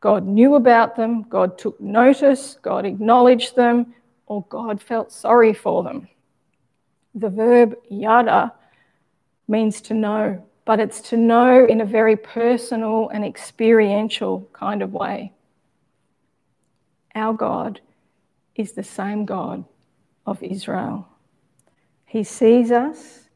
[0.00, 3.94] God knew about them, God took notice, God acknowledged them,
[4.26, 6.08] or God felt sorry for them.
[7.14, 8.52] The verb yada
[9.48, 14.92] means to know, but it's to know in a very personal and experiential kind of
[14.92, 15.32] way.
[17.14, 17.80] Our God
[18.54, 19.64] is the same God
[20.26, 21.08] of Israel.
[22.04, 23.28] He sees us,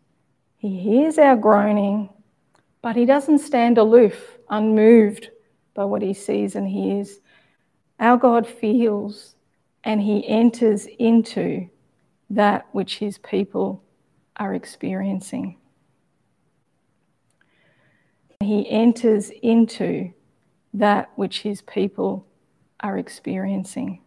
[0.56, 2.08] he hears our groaning,
[2.82, 5.30] but he doesn't stand aloof, unmoved
[5.74, 7.20] by what he sees and hears.
[7.98, 9.34] Our God feels
[9.84, 11.68] and he enters into
[12.30, 13.82] that which his people
[14.36, 15.56] are experiencing.
[18.40, 20.12] He enters into
[20.74, 22.25] that which his people
[22.80, 24.00] are experiencing.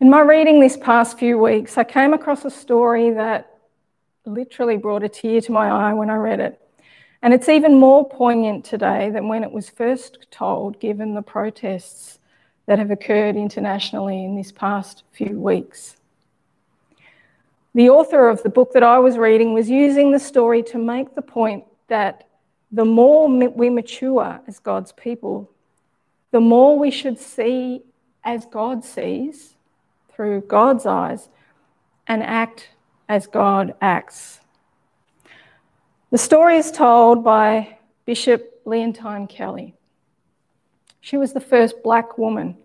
[0.00, 3.58] In my reading this past few weeks, I came across a story that
[4.24, 6.60] literally brought a tear to my eye when I read it.
[7.22, 12.18] And it's even more poignant today than when it was first told, given the protests
[12.66, 15.96] that have occurred internationally in this past few weeks.
[17.74, 21.14] The author of the book that I was reading was using the story to make
[21.14, 22.26] the point that
[22.72, 25.50] the more we mature as God's people,
[26.30, 27.82] the more we should see
[28.24, 29.54] as God sees
[30.12, 31.28] through God's eyes
[32.06, 32.68] and act
[33.08, 34.40] as God acts.
[36.10, 39.74] The story is told by Bishop Leontine Kelly.
[41.00, 42.56] She was the first black woman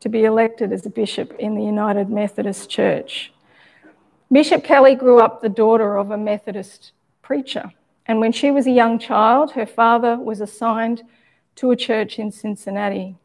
[0.00, 3.32] to be elected as a bishop in the United Methodist Church.
[4.30, 6.92] Bishop Kelly grew up the daughter of a Methodist
[7.22, 7.72] preacher,
[8.06, 11.02] and when she was a young child, her father was assigned
[11.58, 13.16] to a church in Cincinnati.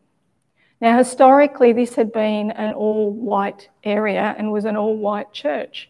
[0.81, 5.89] Now, historically, this had been an all white area and was an all white church.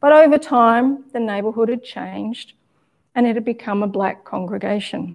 [0.00, 2.52] But over time, the neighbourhood had changed
[3.14, 5.14] and it had become a black congregation.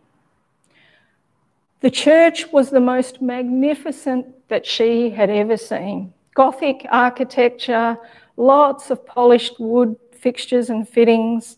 [1.82, 6.14] The church was the most magnificent that she had ever seen.
[6.34, 7.98] Gothic architecture,
[8.38, 11.58] lots of polished wood fixtures and fittings,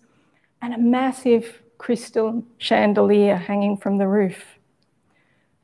[0.63, 4.57] and a massive crystal chandelier hanging from the roof.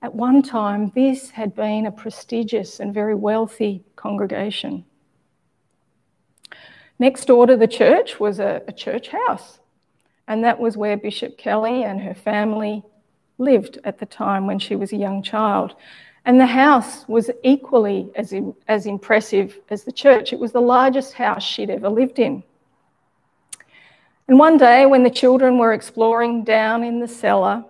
[0.01, 4.85] At one time, this had been a prestigious and very wealthy congregation.
[6.99, 9.59] Next door to the church was a, a church house,
[10.27, 12.83] and that was where Bishop Kelly and her family
[13.39, 15.75] lived at the time when she was a young child.
[16.25, 18.33] And the house was equally as,
[18.67, 20.33] as impressive as the church.
[20.33, 22.43] It was the largest house she'd ever lived in.
[24.27, 27.63] And one day, when the children were exploring down in the cellar,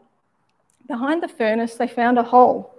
[0.88, 2.74] behind the furnace, they found a hole.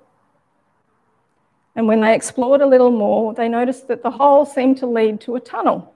[1.76, 5.20] And when they explored a little more, they noticed that the hole seemed to lead
[5.22, 5.94] to a tunnel.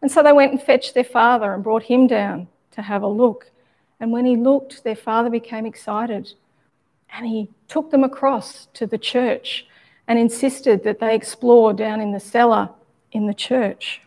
[0.00, 3.08] And so they went and fetched their father and brought him down to have a
[3.08, 3.50] look.
[4.00, 6.32] And when he looked, their father became excited
[7.14, 9.66] and he took them across to the church
[10.08, 12.70] and insisted that they explore down in the cellar
[13.12, 14.00] in the church.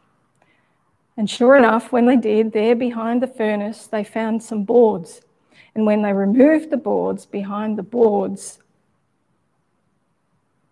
[1.15, 5.21] And sure enough, when they did, there behind the furnace, they found some boards.
[5.75, 8.59] And when they removed the boards, behind the boards,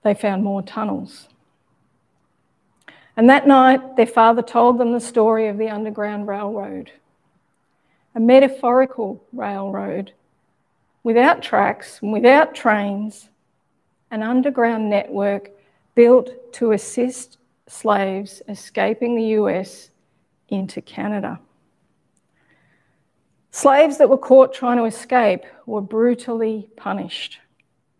[0.03, 1.27] they found more tunnels.
[3.15, 6.91] And that night, their father told them the story of the Underground Railroad,
[8.15, 10.13] a metaphorical railroad
[11.03, 13.29] without tracks, and without trains,
[14.09, 15.51] an underground network
[15.95, 17.37] built to assist
[17.67, 19.89] slaves escaping the US
[20.49, 21.39] into Canada.
[23.55, 27.37] Slaves that were caught trying to escape were brutally punished,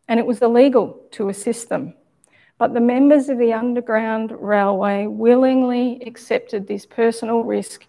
[0.08, 1.94] and it was illegal to assist them.
[2.58, 7.86] But the members of the Underground Railway willingly accepted this personal risk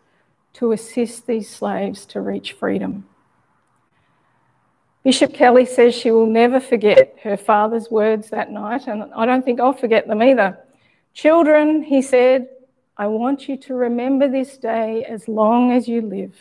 [0.52, 3.08] to assist these slaves to reach freedom.
[5.02, 9.42] Bishop Kelly says she will never forget her father's words that night, and I don't
[9.42, 10.58] think I'll forget them either.
[11.14, 12.46] Children, he said,
[12.98, 16.34] I want you to remember this day as long as you live.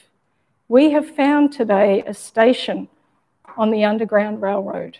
[0.73, 2.87] We have found today a station
[3.57, 4.97] on the Underground Railroad.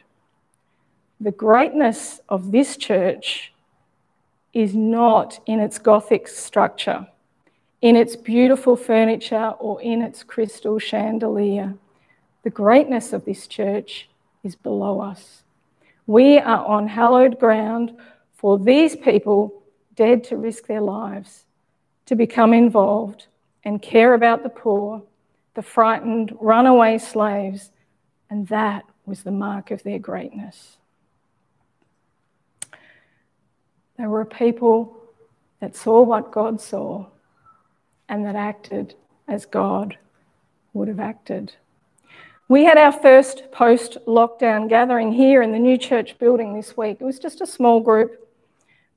[1.20, 3.52] The greatness of this church
[4.54, 7.08] is not in its Gothic structure,
[7.82, 11.74] in its beautiful furniture, or in its crystal chandelier.
[12.44, 14.10] The greatness of this church
[14.44, 15.42] is below us.
[16.06, 17.98] We are on hallowed ground
[18.36, 19.64] for these people
[19.96, 21.46] dead to risk their lives,
[22.06, 23.26] to become involved
[23.64, 25.02] and care about the poor,
[25.54, 27.72] the frightened, runaway slaves,
[28.30, 30.78] and that was the mark of their greatness.
[33.98, 34.98] They were a people
[35.60, 37.06] that saw what God saw
[38.10, 38.96] and that acted
[39.28, 39.98] as God
[40.74, 41.54] would have acted.
[42.48, 46.98] We had our first post lockdown gathering here in the new church building this week.
[47.00, 48.23] It was just a small group.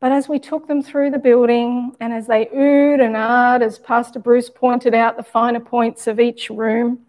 [0.00, 3.78] But as we took them through the building and as they oohed and ahed, as
[3.78, 7.00] Pastor Bruce pointed out the finer points of each room,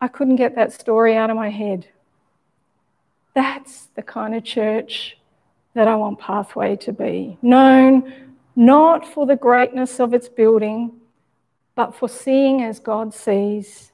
[0.00, 1.86] I couldn't get that story out of my head.
[3.34, 5.16] That's the kind of church
[5.74, 7.38] that I want Pathway to be.
[7.40, 8.12] Known
[8.56, 10.92] not for the greatness of its building,
[11.74, 13.92] but for seeing as God sees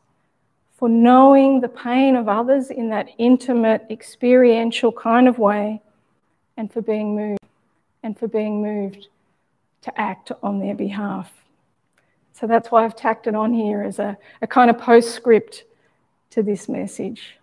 [0.78, 5.82] for knowing the pain of others in that intimate, experiential kind of way,
[6.56, 7.37] and for being moved,
[8.08, 9.08] and for being moved
[9.82, 11.30] to act on their behalf.
[12.32, 15.64] So that's why I've tacked it on here as a, a kind of postscript
[16.30, 17.36] to this message.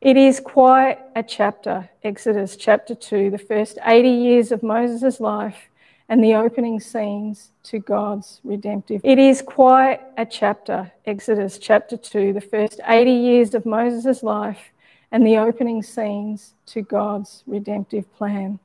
[0.00, 5.68] It is quite a chapter, Exodus chapter 2, the first 80 years of Moses' life
[6.08, 9.00] and the opening scenes to God's redemptive.
[9.04, 14.72] It is quite a chapter, Exodus chapter 2, the first 80 years of Moses' life
[15.12, 18.58] and the opening scenes to God's redemptive plan.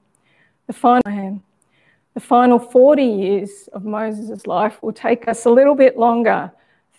[0.71, 1.41] The final
[2.13, 6.49] the final 40 years of Moses' life will take us a little bit longer,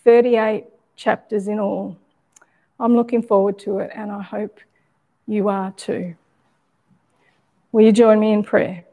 [0.04, 1.96] 38 chapters in all.
[2.78, 4.60] I'm looking forward to it and I hope
[5.26, 6.16] you are too.
[7.72, 8.84] Will you join me in prayer?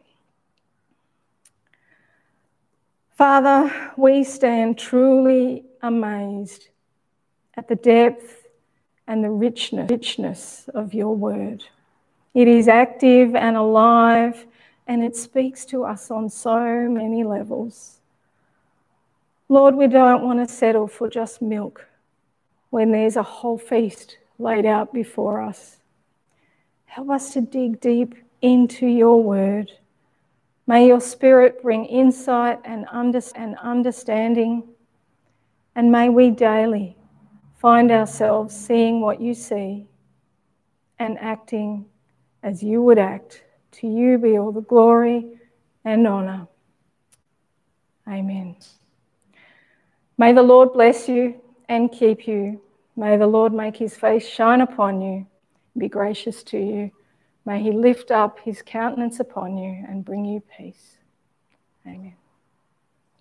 [3.17, 6.69] Father, we stand truly amazed
[7.57, 8.47] at the depth
[9.07, 11.65] and the richness, richness of your word.
[12.33, 14.45] It is active and alive,
[14.89, 17.99] and it speaks to us on so many levels.
[19.47, 21.85] Lord, we don't want to settle for just milk
[22.71, 25.77] when there's a whole feast laid out before us.
[26.85, 29.71] Help us to dig deep into your word.
[30.65, 34.63] May your spirit bring insight and understanding,
[35.75, 36.97] and may we daily
[37.61, 39.85] find ourselves seeing what you see
[40.97, 41.85] and acting
[42.41, 43.43] as you would act.
[43.73, 45.39] To you be all the glory
[45.85, 46.47] and honour.
[48.07, 48.55] Amen.
[50.17, 52.61] May the Lord bless you and keep you.
[52.95, 55.25] May the Lord make his face shine upon you,
[55.77, 56.91] be gracious to you.
[57.45, 60.97] May he lift up his countenance upon you and bring you peace.
[61.87, 62.15] Amen.